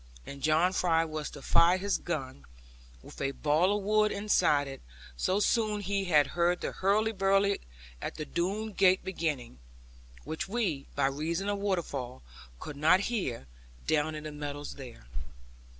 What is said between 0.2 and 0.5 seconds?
And